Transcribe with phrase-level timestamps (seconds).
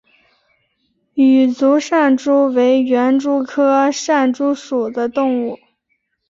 [1.13, 5.59] 羽足扇蛛为园蛛科扇蛛属的动物。